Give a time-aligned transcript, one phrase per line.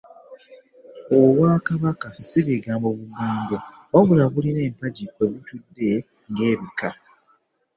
[1.19, 3.55] “Obwakabaka ssi bigambo bugambo
[3.93, 5.89] wabula bulina empagi kwebitudde
[6.31, 6.89] ng' ebika.